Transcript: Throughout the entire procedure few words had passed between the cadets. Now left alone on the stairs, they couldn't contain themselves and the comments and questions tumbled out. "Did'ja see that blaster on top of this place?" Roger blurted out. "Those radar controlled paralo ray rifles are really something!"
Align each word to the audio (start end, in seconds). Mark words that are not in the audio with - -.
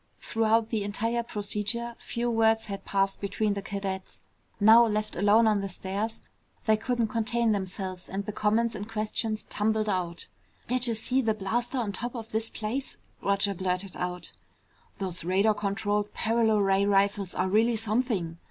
Throughout 0.19 0.69
the 0.71 0.83
entire 0.83 1.21
procedure 1.21 1.93
few 1.99 2.27
words 2.31 2.65
had 2.65 2.85
passed 2.85 3.21
between 3.21 3.53
the 3.53 3.61
cadets. 3.61 4.21
Now 4.59 4.83
left 4.83 5.15
alone 5.15 5.45
on 5.45 5.61
the 5.61 5.69
stairs, 5.69 6.21
they 6.65 6.75
couldn't 6.75 7.09
contain 7.09 7.51
themselves 7.51 8.09
and 8.09 8.25
the 8.25 8.31
comments 8.31 8.73
and 8.73 8.89
questions 8.89 9.43
tumbled 9.51 9.87
out. 9.89 10.25
"Did'ja 10.67 10.95
see 10.95 11.21
that 11.21 11.37
blaster 11.37 11.77
on 11.77 11.91
top 11.91 12.15
of 12.15 12.31
this 12.31 12.49
place?" 12.49 12.97
Roger 13.21 13.53
blurted 13.53 13.95
out. 13.95 14.31
"Those 14.97 15.23
radar 15.23 15.53
controlled 15.53 16.15
paralo 16.15 16.57
ray 16.59 16.83
rifles 16.83 17.35
are 17.35 17.47
really 17.47 17.75
something!" 17.75 18.39